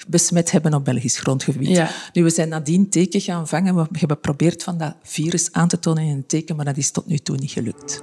besmet 0.09 0.51
hebben 0.51 0.75
op 0.75 0.85
Belgisch 0.85 1.19
grondgebied. 1.19 1.83
Nu, 2.13 2.23
we 2.23 2.31
zijn 2.31 2.49
nadien 2.49 2.89
teken 2.89 3.21
gaan 3.21 3.49
vangen. 3.49 3.75
We 3.75 3.81
hebben 3.81 4.09
geprobeerd 4.09 4.63
van 4.63 4.79
dat 4.79 4.95
virus 5.03 5.53
aan 5.53 5.69
te 5.69 5.79
tonen 5.79 6.03
in 6.03 6.11
een 6.11 6.27
teken, 6.27 6.57
maar 6.57 6.65
dat 6.65 6.77
is 6.77 6.91
tot 6.91 7.07
nu 7.07 7.19
toe 7.19 7.37
niet 7.37 7.51
gelukt. 7.51 8.03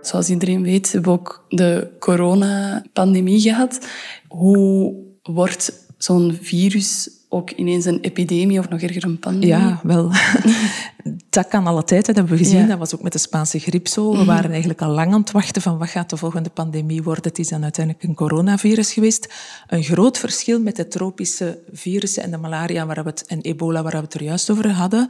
Zoals 0.00 0.28
iedereen 0.28 0.62
weet, 0.62 0.92
hebben 0.92 1.12
we 1.12 1.18
ook 1.18 1.44
de 1.48 1.88
coronapandemie 1.98 3.40
gehad. 3.40 3.86
Hoe 4.28 4.94
wordt 5.22 5.72
zo'n 5.98 6.38
virus 6.40 7.10
ook 7.28 7.50
ineens 7.50 7.84
een 7.84 8.00
epidemie 8.00 8.58
of 8.58 8.68
nog 8.68 8.80
erger 8.80 9.04
een 9.04 9.18
pandemie? 9.18 9.48
Ja, 9.48 9.80
wel. 9.82 10.10
dat 11.34 11.48
kan 11.48 11.66
alle 11.66 11.84
tijd, 11.84 12.06
dat 12.06 12.16
hebben 12.16 12.36
we 12.36 12.44
gezien. 12.44 12.68
Dat 12.68 12.78
was 12.78 12.94
ook 12.94 13.02
met 13.02 13.12
de 13.12 13.18
Spaanse 13.18 13.58
griep 13.58 13.88
zo. 13.88 14.10
We 14.10 14.16
mhm. 14.16 14.26
waren 14.26 14.50
eigenlijk 14.50 14.82
al 14.82 14.90
lang 14.90 15.12
aan 15.12 15.20
het 15.20 15.30
wachten 15.30 15.62
van 15.62 15.78
wat 15.78 15.88
gaat 15.88 16.10
de 16.10 16.16
volgende 16.16 16.50
pandemie 16.50 17.02
worden. 17.02 17.24
Het 17.24 17.38
is 17.38 17.48
dan 17.48 17.62
uiteindelijk 17.62 18.04
een 18.04 18.14
coronavirus 18.14 18.92
geweest. 18.92 19.32
Een 19.66 19.82
groot 19.82 20.18
verschil 20.18 20.60
met 20.60 20.76
de 20.76 20.88
tropische 20.88 21.58
virussen 21.72 22.22
en 22.22 22.30
de 22.30 22.36
malaria 22.36 22.86
waar 22.86 23.02
we 23.02 23.10
het, 23.10 23.26
en 23.26 23.40
ebola 23.40 23.82
waar 23.82 23.92
we 23.92 23.98
het 23.98 24.14
er 24.14 24.22
juist 24.22 24.50
over 24.50 24.70
hadden, 24.70 25.08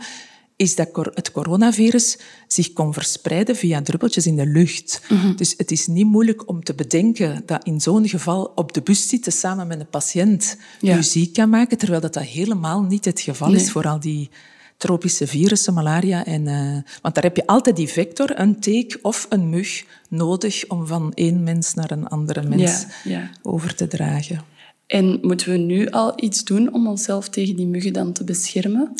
is 0.57 0.75
dat 0.75 0.89
het 1.15 1.31
coronavirus 1.33 2.19
zich 2.47 2.73
kon 2.73 2.93
verspreiden 2.93 3.57
via 3.57 3.83
druppeltjes 3.83 4.27
in 4.27 4.37
de 4.37 4.47
lucht. 4.47 5.01
Mhm. 5.09 5.37
Dus 5.37 5.55
het 5.57 5.71
is 5.71 5.87
niet 5.87 6.07
moeilijk 6.07 6.49
om 6.49 6.65
te 6.65 6.75
bedenken 6.75 7.43
dat 7.47 7.65
in 7.65 7.81
zo'n 7.81 8.09
geval 8.09 8.53
op 8.55 8.73
de 8.73 8.83
bus 8.83 9.09
zitten 9.09 9.33
samen 9.33 9.67
met 9.67 9.81
een 9.81 9.89
patiënt 9.89 10.57
ja. 10.81 11.03
ziek 11.03 11.33
kan 11.33 11.49
maken, 11.49 11.79
terwijl 11.79 12.01
dat, 12.01 12.13
dat 12.13 12.23
helemaal 12.23 12.83
niet 12.83 13.05
het 13.05 13.21
geval 13.21 13.55
is 13.55 13.71
voor 13.71 13.87
al 13.87 14.01
die 14.01 14.31
tropische 14.77 15.27
virussen, 15.27 15.75
malaria. 15.75 16.25
En, 16.25 16.47
uh, 16.47 16.79
want 17.03 17.15
daar 17.15 17.25
heb 17.25 17.37
je 17.37 17.47
altijd 17.47 17.77
die 17.77 17.89
vector, 17.89 18.39
een 18.39 18.61
teek 18.61 18.99
of 19.03 19.27
een 19.29 19.51
mug, 19.51 19.85
nodig 20.09 20.65
om 20.69 20.87
van 20.87 21.13
één 21.15 21.43
mens 21.43 21.75
naar 21.75 21.91
een 21.91 22.07
andere 22.07 22.43
mens 22.43 22.87
ja, 23.05 23.31
over 23.43 23.75
te 23.75 23.87
dragen. 23.87 24.45
En 24.87 25.19
moeten 25.23 25.51
we 25.51 25.57
nu 25.57 25.89
al 25.91 26.13
iets 26.17 26.45
doen 26.45 26.73
om 26.73 26.87
onszelf 26.87 27.29
tegen 27.29 27.57
die 27.57 27.67
muggen 27.67 27.93
dan 27.93 28.13
te 28.13 28.25
beschermen? 28.25 28.95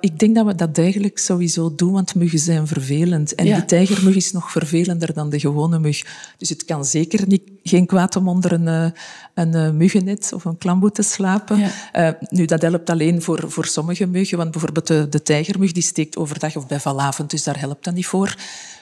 Ik 0.00 0.18
denk 0.18 0.34
dat 0.34 0.46
we 0.46 0.54
dat 0.54 0.78
eigenlijk 0.78 1.18
sowieso 1.18 1.74
doen, 1.74 1.92
want 1.92 2.14
muggen 2.14 2.38
zijn 2.38 2.66
vervelend. 2.66 3.34
En 3.34 3.44
die 3.44 3.64
tijgermug 3.64 4.14
is 4.14 4.32
nog 4.32 4.50
vervelender 4.50 5.14
dan 5.14 5.30
de 5.30 5.40
gewone 5.40 5.78
mug. 5.78 6.06
Dus 6.38 6.48
het 6.48 6.64
kan 6.64 6.84
zeker 6.84 7.26
niet, 7.26 7.42
geen 7.62 7.86
kwaad 7.86 8.16
om 8.16 8.28
onder 8.28 8.52
een, 8.52 8.68
eh, 8.68 8.90
een 9.34 9.54
eh, 9.54 9.70
muggennet 9.70 10.32
of 10.34 10.44
een 10.44 10.58
klamboe 10.58 10.90
te 10.90 11.02
slapen. 11.02 11.58
Uh, 11.96 12.08
nu, 12.28 12.44
dat 12.44 12.62
helpt 12.62 12.90
alleen 12.90 13.22
voor, 13.22 13.50
voor 13.50 13.64
sommige 13.64 14.06
muggen, 14.06 14.38
want 14.38 14.50
bijvoorbeeld 14.50 14.86
de, 14.86 15.08
de 15.08 15.22
tijgermug 15.22 15.72
die 15.72 15.82
steekt 15.82 16.16
overdag 16.16 16.56
of 16.56 16.66
bij 16.66 16.80
valavond, 16.80 17.30
dus 17.30 17.44
daar 17.44 17.58
helpt 17.58 17.84
dat 17.84 17.94
niet 17.94 18.06
voor 18.06 18.36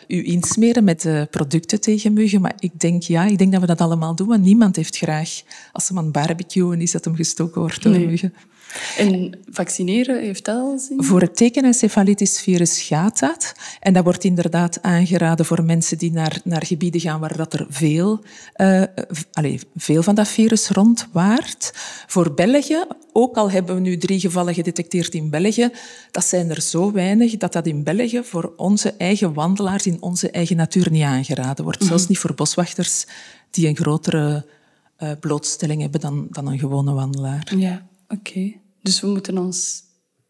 u 0.09 0.27
insmeren 0.27 0.85
met 0.85 1.05
uh, 1.05 1.23
producten 1.31 1.81
tegen 1.81 2.13
muggen. 2.13 2.41
Maar 2.41 2.55
ik 2.59 2.81
denk, 2.81 3.03
ja, 3.03 3.25
ik 3.25 3.39
denk 3.39 3.53
dat 3.53 3.61
we 3.61 3.67
dat 3.67 3.81
allemaal 3.81 4.15
doen. 4.15 4.29
Want 4.29 4.43
niemand 4.43 4.77
heeft 4.77 4.97
graag, 4.97 5.43
als 5.73 5.89
hem 5.89 5.99
aan 5.99 6.11
barbecuen 6.11 6.81
is, 6.81 6.93
dat 6.93 7.05
hem 7.05 7.17
gestoken 7.17 7.61
wordt 7.61 7.83
door 7.83 8.01
muggen. 8.01 8.35
En 8.97 9.39
vaccineren, 9.51 10.21
heeft 10.21 10.45
dat 10.45 10.57
al 10.57 10.79
zin? 10.79 11.05
Voor 11.05 11.21
het 11.21 11.37
tekenencefalitisvirus 11.37 12.83
gaat 12.83 13.19
dat. 13.19 13.55
En 13.81 13.93
dat 13.93 14.05
wordt 14.05 14.25
inderdaad 14.25 14.83
aangeraden 14.83 15.47
voor 15.47 15.65
mensen 15.65 15.99
die 15.99 16.13
naar, 16.13 16.41
naar 16.45 16.67
gebieden 16.67 17.01
gaan 17.01 17.21
waar 17.21 17.37
dat 17.37 17.53
er 17.53 17.67
veel, 17.69 18.25
uh, 18.57 18.83
allez, 19.33 19.63
veel 19.77 20.03
van 20.03 20.15
dat 20.15 20.29
virus 20.29 20.69
rondwaart. 20.69 21.73
Voor 22.07 22.35
België, 22.35 22.85
ook 23.13 23.37
al 23.37 23.51
hebben 23.51 23.75
we 23.75 23.81
nu 23.81 23.97
drie 23.97 24.21
gevallen 24.21 24.55
gedetecteerd 24.55 25.15
in 25.15 25.31
België, 25.31 25.71
dat 26.11 26.25
zijn 26.25 26.51
er 26.51 26.61
zo 26.61 26.93
weinig 26.93 27.37
dat 27.37 27.53
dat 27.53 27.67
in 27.67 27.85
België 27.85 28.23
voor 28.25 28.53
onze 28.57 28.95
eigen 28.99 29.33
wandelaars 29.35 29.87
in 29.87 30.03
onze 30.03 30.31
eigen 30.31 30.57
natuur 30.57 30.91
niet 30.91 31.03
aangeraden 31.03 31.65
wordt. 31.65 31.85
Zelfs 31.85 32.03
mhm. 32.03 32.13
niet 32.13 32.21
voor 32.21 32.35
boswachters 32.35 33.07
die 33.51 33.69
een 33.69 33.77
grotere 33.77 34.47
uh, 34.99 35.11
blootstelling 35.21 35.81
hebben 35.81 36.01
dan, 36.01 36.27
dan 36.31 36.47
een 36.47 36.59
gewone 36.59 36.93
wandelaar. 36.93 37.53
Ja. 37.57 37.87
Oké, 38.09 38.53
dus 38.83 39.01
we 39.01 39.07
moeten 39.07 39.39
ons 39.39 39.83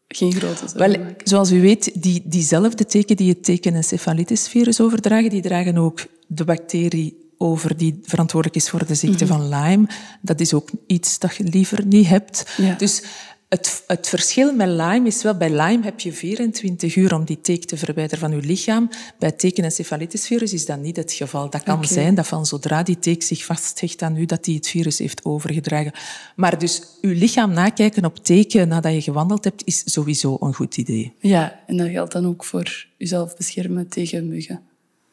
geen 0.07 0.33
grote 0.33 0.57
zorgen 0.57 0.77
Wel, 0.77 0.99
maken. 0.99 1.27
Zoals 1.27 1.51
u 1.51 1.61
weet, 1.61 2.03
die, 2.03 2.21
diezelfde 2.25 2.85
teken 2.85 3.15
die 3.15 3.29
het 3.29 3.43
teken 3.43 3.73
encefalitisvirus 3.73 4.81
overdragen, 4.81 5.29
die 5.29 5.41
dragen 5.41 5.77
ook 5.77 6.05
de 6.27 6.43
bacterie 6.43 7.27
over 7.37 7.77
die 7.77 7.99
verantwoordelijk 8.03 8.63
is 8.63 8.69
voor 8.69 8.85
de 8.85 8.95
ziekte 8.95 9.25
mhm. 9.25 9.33
van 9.33 9.49
Lyme. 9.49 9.87
Dat 10.21 10.39
is 10.39 10.53
ook 10.53 10.69
iets 10.87 11.19
dat 11.19 11.35
je 11.35 11.43
liever 11.43 11.85
niet 11.85 12.07
hebt. 12.07 12.45
Dus 12.77 13.03
het, 13.49 13.83
het, 13.87 14.07
verschil 14.07 14.53
met 14.53 14.67
Lyme 14.67 15.07
is 15.07 15.23
wel, 15.23 15.37
bij 15.37 15.49
Lyme 15.49 15.83
heb 15.83 15.99
je 15.99 16.13
24 16.13 16.95
uur 16.95 17.13
om 17.13 17.25
die 17.25 17.41
teek 17.41 17.65
te 17.65 17.77
verwijderen 17.77 18.19
van 18.19 18.31
je 18.31 18.41
lichaam. 18.41 18.89
Bij 19.19 19.31
teken-encefalitisvirus 19.31 20.53
is 20.53 20.65
dat 20.65 20.79
niet 20.79 20.95
het 20.95 21.13
geval. 21.13 21.49
Dat 21.49 21.63
kan 21.63 21.85
zijn 21.85 22.15
dat 22.15 22.27
van 22.27 22.45
zodra 22.45 22.83
die 22.83 22.99
teek 22.99 23.23
zich 23.23 23.45
vasthecht 23.45 24.01
aan 24.01 24.17
u, 24.17 24.25
dat 24.25 24.43
die 24.43 24.55
het 24.55 24.67
virus 24.67 24.97
heeft 24.97 25.25
overgedragen. 25.25 25.91
Maar 26.35 26.59
dus 26.59 26.83
uw 27.01 27.13
lichaam 27.13 27.51
nakijken 27.51 28.05
op 28.05 28.17
teken 28.17 28.67
nadat 28.67 28.93
je 28.93 29.01
gewandeld 29.01 29.43
hebt, 29.43 29.61
is 29.65 29.93
sowieso 29.93 30.37
een 30.39 30.53
goed 30.53 30.77
idee. 30.77 31.13
Ja, 31.19 31.59
en 31.67 31.77
dat 31.77 31.87
geldt 31.87 32.11
dan 32.11 32.27
ook 32.27 32.45
voor 32.45 32.85
jezelf 32.97 33.35
beschermen 33.35 33.87
tegen 33.87 34.27
muggen? 34.27 34.61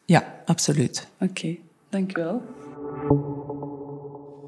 Ja, 0.05 0.41
absoluut. 0.45 1.07
Oké, 1.19 1.55
dank 1.89 2.17
u 2.17 2.21
wel. 2.21 2.41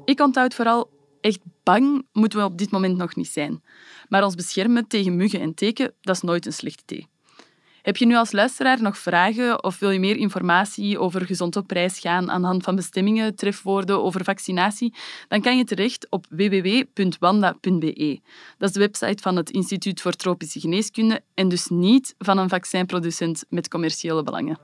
Ik 0.04 0.20
onthoud 0.20 0.54
vooral 0.54 0.88
echt 1.20 1.40
bang 1.62 2.06
moeten 2.12 2.38
we 2.38 2.44
op 2.44 2.58
dit 2.58 2.70
moment 2.70 2.96
nog 2.96 3.16
niet 3.16 3.28
zijn. 3.28 3.62
Maar 4.08 4.24
ons 4.24 4.34
beschermen 4.34 4.86
tegen 4.86 5.16
muggen 5.16 5.40
en 5.40 5.54
teken, 5.54 5.92
dat 6.00 6.16
is 6.16 6.22
nooit 6.22 6.46
een 6.46 6.52
slecht 6.52 6.80
idee. 6.80 7.06
Heb 7.82 7.96
je 7.96 8.06
nu 8.06 8.16
als 8.16 8.32
luisteraar 8.32 8.82
nog 8.82 8.98
vragen 8.98 9.64
of 9.64 9.78
wil 9.78 9.90
je 9.90 9.98
meer 9.98 10.16
informatie 10.16 10.98
over 10.98 11.26
gezond 11.26 11.56
op 11.56 11.70
reis 11.70 11.98
gaan 11.98 12.30
aan 12.30 12.40
de 12.40 12.46
hand 12.46 12.62
van 12.62 12.76
bestemmingen, 12.76 13.34
trefwoorden 13.34 14.02
over 14.02 14.24
vaccinatie? 14.24 14.94
Dan 15.28 15.40
kan 15.40 15.56
je 15.56 15.64
terecht 15.64 16.06
op 16.10 16.26
www.wanda.be. 16.28 18.20
Dat 18.58 18.68
is 18.68 18.74
de 18.74 18.80
website 18.80 19.22
van 19.22 19.36
het 19.36 19.50
Instituut 19.50 20.00
voor 20.00 20.12
Tropische 20.12 20.60
Geneeskunde 20.60 21.20
en 21.34 21.48
dus 21.48 21.66
niet 21.66 22.14
van 22.18 22.38
een 22.38 22.48
vaccinproducent 22.48 23.44
met 23.48 23.68
commerciële 23.68 24.22
belangen. 24.22 24.58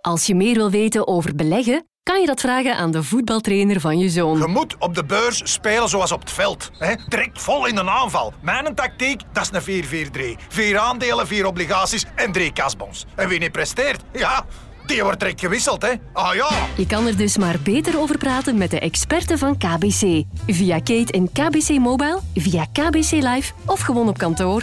Als 0.00 0.26
je 0.26 0.34
meer 0.34 0.54
wil 0.54 0.70
weten 0.70 1.06
over 1.06 1.34
beleggen, 1.34 1.86
kan 2.06 2.20
je 2.20 2.26
dat 2.26 2.40
vragen 2.40 2.76
aan 2.76 2.90
de 2.90 3.02
voetbaltrainer 3.02 3.80
van 3.80 3.98
je 3.98 4.08
zoon. 4.08 4.38
Je 4.38 4.46
moet 4.46 4.76
op 4.78 4.94
de 4.94 5.04
beurs 5.04 5.40
spelen 5.52 5.88
zoals 5.88 6.12
op 6.12 6.20
het 6.20 6.30
veld. 6.30 6.70
Hè? 6.78 6.94
Direct 7.08 7.42
vol 7.42 7.66
in 7.66 7.76
een 7.76 7.88
aanval. 7.88 8.32
Mijn 8.40 8.74
tactiek, 8.74 9.22
dat 9.32 9.50
is 9.52 9.66
een 9.66 10.08
4-4-3. 10.38 10.46
Vier 10.48 10.78
aandelen, 10.78 11.26
vier 11.26 11.46
obligaties 11.46 12.04
en 12.14 12.32
drie 12.32 12.52
kasbons. 12.52 13.06
En 13.14 13.28
wie 13.28 13.38
niet 13.38 13.52
presteert, 13.52 14.02
ja, 14.12 14.44
die 14.86 15.02
wordt 15.02 15.20
direct 15.20 15.40
gewisseld, 15.40 15.82
hè? 15.82 15.92
Ah 16.12 16.34
ja! 16.34 16.48
Je 16.76 16.86
kan 16.86 17.06
er 17.06 17.16
dus 17.16 17.36
maar 17.36 17.58
beter 17.62 18.00
over 18.00 18.18
praten 18.18 18.58
met 18.58 18.70
de 18.70 18.80
experten 18.80 19.38
van 19.38 19.58
KBC. 19.58 20.22
Via 20.46 20.78
Kate 20.78 21.12
en 21.12 21.32
KBC 21.32 21.68
Mobile, 21.78 22.20
via 22.34 22.66
KBC 22.72 23.10
Live 23.10 23.52
of 23.64 23.80
gewoon 23.80 24.08
op 24.08 24.18
kantoor. 24.18 24.62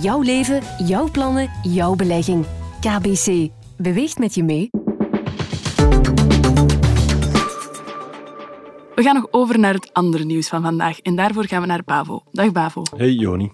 Jouw 0.00 0.22
leven, 0.22 0.62
jouw 0.86 1.10
plannen, 1.10 1.50
jouw 1.62 1.94
belegging. 1.94 2.46
KBC. 2.80 3.48
Beweegt 3.76 4.18
met 4.18 4.34
je 4.34 4.42
mee. 4.42 4.70
We 9.00 9.06
gaan 9.06 9.14
nog 9.14 9.26
over 9.30 9.58
naar 9.58 9.74
het 9.74 9.92
andere 9.92 10.24
nieuws 10.24 10.48
van 10.48 10.62
vandaag. 10.62 11.00
En 11.00 11.16
daarvoor 11.16 11.44
gaan 11.44 11.60
we 11.60 11.66
naar 11.66 11.82
Bavo. 11.84 12.22
Dag 12.32 12.52
Bavo. 12.52 12.82
Hey 12.96 13.12
Joni. 13.12 13.52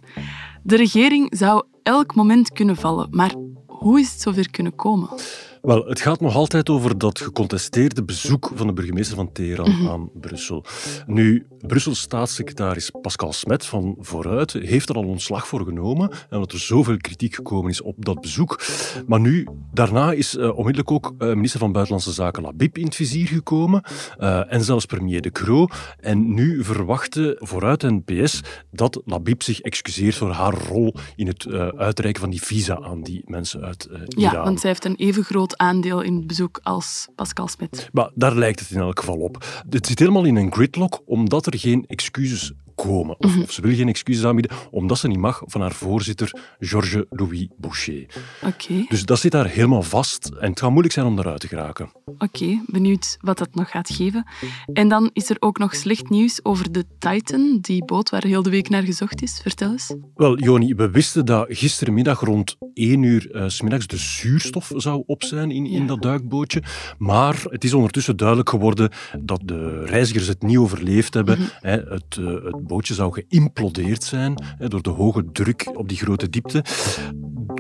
De 0.63 0.77
regering 0.77 1.27
zou 1.31 1.65
elk 1.83 2.15
moment 2.15 2.53
kunnen 2.53 2.77
vallen. 2.77 3.09
Maar 3.11 3.35
hoe 3.67 4.01
is 4.01 4.13
het 4.13 4.21
zover 4.21 4.51
kunnen 4.51 4.75
komen? 4.75 5.09
Wel, 5.67 5.85
het 5.87 6.01
gaat 6.01 6.21
nog 6.21 6.35
altijd 6.35 6.69
over 6.69 6.99
dat 6.99 7.21
gecontesteerde 7.21 8.05
bezoek 8.05 8.51
van 8.55 8.67
de 8.67 8.73
burgemeester 8.73 9.17
van 9.17 9.33
Teheran 9.33 9.71
mhm. 9.71 9.89
aan 9.89 10.11
Brussel. 10.15 10.65
Nu, 11.07 11.47
Brussels 11.61 12.01
staatssecretaris 12.01 12.91
Pascal 13.01 13.33
Smet 13.33 13.67
van 13.67 13.97
Vooruit 14.01 14.53
heeft 14.53 14.89
er 14.89 14.95
al 14.95 15.05
ontslag 15.05 15.47
voor 15.47 15.65
genomen, 15.65 16.11
omdat 16.31 16.53
er 16.53 16.59
zoveel 16.59 16.97
kritiek 16.97 17.35
gekomen 17.35 17.71
is 17.71 17.83
op 17.83 18.05
dat 18.05 18.21
bezoek. 18.21 18.63
Maar 19.07 19.21
nu, 19.21 19.47
daarna 19.73 20.13
is 20.13 20.35
uh, 20.35 20.49
onmiddellijk 20.49 20.91
ook 20.91 21.15
uh, 21.19 21.29
minister 21.29 21.61
van 21.61 21.73
Buitenlandse 21.73 22.13
Zaken 22.13 22.43
Labib 22.43 22.79
in 22.79 22.85
het 22.85 22.95
vizier 22.95 23.27
gekomen, 23.27 23.83
uh, 24.19 24.53
en 24.53 24.65
zelfs 24.65 24.87
premier 24.87 25.23
De 25.23 25.31
Croo. 25.31 25.67
En 26.01 26.35
nu 26.35 26.65
verwachten 26.65 27.37
Vooruit 27.39 27.83
en 27.83 28.05
PS 28.05 28.41
dat 28.71 29.01
Labib 29.05 29.43
zich 29.43 29.61
excuseert 29.61 30.15
voor 30.15 30.31
haar 30.31 30.55
rol 30.55 30.95
in 31.17 31.27
het 31.27 31.47
uitreiken 31.77 32.21
van 32.21 32.31
die 32.31 32.43
visa 32.43 32.79
aan 32.81 33.03
die 33.03 33.23
mensen 33.25 33.63
uit 33.63 33.85
Iran. 33.85 34.07
Ja, 34.33 34.45
want 34.45 34.61
zij 34.61 34.71
heeft 34.71 34.85
een 34.85 34.97
even 34.97 35.25
groot 35.25 35.56
aandeel 35.59 36.01
in 36.01 36.27
bezoek 36.27 36.61
als 36.63 37.09
Pascal 37.15 37.49
Smit. 37.49 37.89
Maar 37.93 38.11
daar 38.15 38.35
lijkt 38.35 38.61
het 38.61 38.71
in 38.71 38.81
elk 38.81 38.99
geval 38.99 39.19
op. 39.19 39.63
Het 39.71 39.87
zit 39.87 39.99
helemaal 39.99 40.25
in 40.25 40.37
een 40.37 40.53
gridlock, 40.53 41.03
omdat 41.05 41.47
er 41.47 41.59
geen 41.59 41.85
excuses 41.87 42.53
komen. 42.77 43.17
Of, 43.19 43.33
mhm. 43.33 43.43
of, 43.43 43.53
ze 43.53 43.61
wil 43.61 43.75
geen 43.75 43.89
excuses 43.89 44.25
aanbieden, 44.25 44.57
omdat 44.71 44.99
ze 44.99 45.09
niet 45.09 45.19
mag 45.19 45.43
van 45.47 45.61
haar 45.61 45.73
voorzitter 45.73 46.33
Georges-Louis 46.59 47.49
Boucher. 47.59 48.07
Oké. 48.43 48.85
Dus 48.89 49.05
dat 49.05 49.19
zit 49.19 49.33
daar 49.33 49.47
helemaal 49.47 49.83
vast 49.83 50.31
en 50.41 50.51
het 50.51 50.61
gaat 50.61 50.71
moeilijk 50.71 50.95
zijn 50.95 51.07
om 51.07 51.19
eruit 51.19 51.41
te 51.41 51.49
geraken. 51.49 51.91
Oké, 52.19 52.63
benieuwd 52.67 53.17
wat 53.21 53.39
dat 53.39 53.55
nog 53.55 53.71
gaat 53.71 53.91
geven. 53.91 54.27
En 54.73 54.89
dan 54.89 55.11
is 55.13 55.31
er 55.31 55.37
ook 55.39 55.59
nog 55.59 55.75
slecht 55.75 56.09
nieuws 56.09 56.41
over 56.43 56.73
de 56.73 56.85
Titan, 56.99 57.59
die 57.61 57.85
boot 57.85 58.11
waar 58.11 58.25
heel 58.25 58.43
de 58.43 58.51
week 58.51 58.69
naar 58.69 58.83
gezocht 58.83 59.23
is. 59.23 59.41
Vertel 59.43 59.71
eens. 59.71 59.95
Wel, 60.15 60.39
Joni, 60.39 60.75
we 60.75 60.91
wisten 60.91 61.25
dat 61.25 61.47
gistermiddag 61.49 62.21
rond 62.21 62.57
1 62.75 63.03
uur 63.03 63.35
uh, 63.37 63.49
s 63.49 63.61
middags 63.61 63.87
de 63.87 63.97
zuurstof 63.97 64.73
zou 64.77 65.03
op 65.07 65.23
zijn 65.23 65.51
in, 65.51 65.67
in 65.67 65.87
dat 65.87 66.03
duikbootje. 66.03 66.63
Maar 66.99 67.45
het 67.49 67.65
is 67.65 67.75
ondertussen 67.75 68.17
duidelijk 68.17 68.49
geworden 68.49 68.91
dat 69.21 69.41
de 69.45 69.85
reizigers 69.85 70.27
het 70.27 70.43
niet 70.43 70.57
overleefd 70.57 71.15
hebben. 71.15 71.39
Mhm. 71.39 71.69
het, 71.69 72.17
uh, 72.21 72.45
het 72.45 72.66
bootje 72.67 72.95
zou 72.95 73.13
geïmplodeerd 73.13 74.05
zijn 74.05 74.35
door 74.59 74.83
de 74.83 74.91
hoge 74.91 75.25
druk 75.33 75.71
op 75.75 75.89
die 75.89 75.99
grote 75.99 76.29
diepte. 76.29 76.65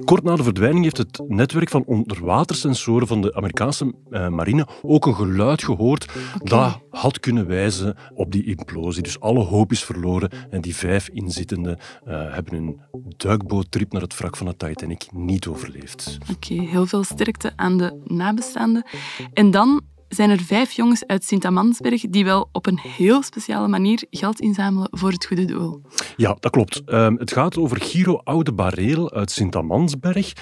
Kort 0.05 0.23
na 0.23 0.37
de 0.37 0.43
verdwijning 0.43 0.85
heeft 0.85 0.97
het 0.97 1.21
netwerk 1.29 1.69
van 1.69 1.85
onderwatersensoren 1.85 3.07
van 3.07 3.21
de 3.21 3.35
Amerikaanse 3.35 3.95
uh, 4.11 4.29
marine 4.29 4.67
ook 4.83 5.07
een 5.07 5.15
geluid 5.15 5.65
gehoord 5.65 6.13
dat 6.43 6.81
had 6.91 7.21
kunnen 7.21 7.47
wijzen 7.47 7.97
op 8.15 8.33
die 8.33 8.45
implosie. 8.45 9.03
Dus 9.03 9.21
alle 9.21 9.45
hoop 9.45 9.73
is 9.73 9.85
verloren 9.85 10.31
en 10.51 10.61
die 10.61 10.77
vijf 10.77 11.09
inzittenden 11.09 11.79
uh, 11.79 12.35
hebben 12.35 12.55
hun 12.55 12.81
duikboottrip 13.17 13.93
naar 13.93 14.03
het 14.03 14.17
wrak 14.19 14.37
van 14.37 14.47
de 14.47 14.57
Titanic 14.57 15.07
niet 15.13 15.47
overleefd. 15.47 16.19
Oké, 16.33 16.55
heel 16.55 16.87
veel 16.87 17.05
sterkte 17.05 17.53
aan 17.57 17.77
de 17.77 18.01
nabestaanden. 18.05 18.87
En 19.33 19.51
dan 19.51 19.81
zijn 20.09 20.31
er 20.31 20.41
vijf 20.41 20.73
jongens 20.73 21.07
uit 21.07 21.25
Sint-Amansberg 21.25 22.05
die 22.11 22.25
wel 22.25 22.49
op 22.53 22.67
een 22.67 22.79
heel 22.79 23.23
speciale 23.23 23.69
manier 23.69 24.05
geld 24.11 24.41
inzamelen 24.41 24.89
voor 24.91 25.11
het 25.11 25.27
goede 25.27 25.45
doel. 25.45 25.83
Ja, 26.17 26.37
dat 26.41 26.53
klopt. 26.53 26.83
Um, 26.87 27.17
het 27.19 27.33
gaat 27.33 27.57
over 27.57 27.81
Giro 27.81 28.21
Oude 28.25 28.53
Bareel 28.53 29.13
uit 29.13 29.31
Sint-Amansberg. 29.31 30.33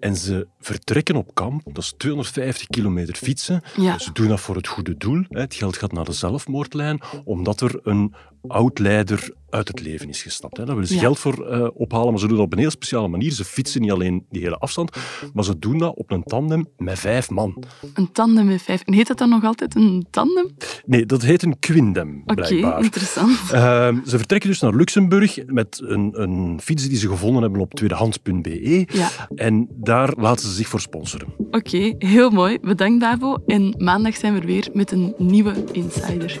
En 0.00 0.16
ze 0.16 0.46
vertrekken 0.60 1.16
op 1.16 1.34
kamp, 1.34 1.62
dat 1.64 1.82
is 1.82 1.94
250 1.96 2.66
kilometer 2.66 3.14
fietsen. 3.14 3.62
Ja. 3.76 3.98
Ze 3.98 4.12
doen 4.12 4.28
dat 4.28 4.40
voor 4.40 4.56
het 4.56 4.66
goede 4.66 4.96
doel. 4.96 5.24
Het 5.28 5.54
geld 5.54 5.76
gaat 5.76 5.92
naar 5.92 6.04
de 6.04 6.12
zelfmoordlijn, 6.12 7.00
omdat 7.24 7.60
er 7.60 7.80
een 7.82 8.14
oud-leider 8.48 9.34
uit 9.50 9.68
het 9.68 9.80
leven 9.80 10.08
is 10.08 10.22
gestapt. 10.22 10.56
Daar 10.56 10.66
willen 10.66 10.86
ze 10.86 10.98
geld 10.98 11.18
voor 11.18 11.50
uh, 11.50 11.68
ophalen, 11.74 12.10
maar 12.10 12.20
ze 12.20 12.26
doen 12.26 12.36
dat 12.36 12.46
op 12.46 12.52
een 12.52 12.58
heel 12.58 12.70
speciale 12.70 13.08
manier. 13.08 13.32
Ze 13.32 13.44
fietsen 13.44 13.80
niet 13.80 13.90
alleen 13.90 14.26
die 14.30 14.42
hele 14.42 14.58
afstand, 14.58 14.96
maar 15.34 15.44
ze 15.44 15.58
doen 15.58 15.78
dat 15.78 15.96
op 15.96 16.10
een 16.10 16.22
tandem 16.22 16.68
met 16.76 16.98
vijf 16.98 17.30
man. 17.30 17.64
Een 17.94 18.12
tandem 18.12 18.46
met 18.46 18.62
vijf. 18.62 18.82
En 18.86 18.92
heet 18.92 19.06
dat 19.06 19.18
dan 19.18 19.28
nog 19.28 19.44
altijd 19.44 19.74
een 19.74 20.06
tandem? 20.10 20.50
Nee, 20.84 21.06
dat 21.06 21.22
heet 21.22 21.42
een 21.42 21.58
quindem, 21.58 22.22
blijkbaar. 22.24 22.72
Oké, 22.72 22.84
interessant. 22.84 23.38
Uh, 23.52 23.88
ze 24.04 24.18
vertrekken 24.18 24.50
dus 24.50 24.60
naar 24.60 24.74
Luxemburg 24.74 25.38
met 25.46 25.80
een, 25.84 26.22
een 26.22 26.60
fiets 26.62 26.88
die 26.88 26.98
ze 26.98 27.08
gevonden 27.08 27.42
hebben 27.42 27.60
op 27.60 27.74
tweedehands.be. 27.74 28.86
Ja. 28.92 29.08
En 29.34 29.68
daar 29.70 30.12
laten 30.16 30.48
ze 30.48 30.54
zich 30.54 30.68
voor 30.68 30.80
sponsoren. 30.80 31.26
Oké, 31.50 31.94
heel 31.98 32.30
mooi. 32.30 32.58
Bedankt, 32.60 32.98
Bavo. 32.98 33.36
En 33.46 33.74
maandag 33.78 34.16
zijn 34.16 34.34
we 34.34 34.40
weer 34.40 34.68
met 34.72 34.92
een 34.92 35.14
nieuwe 35.18 35.54
Insider. 35.72 36.40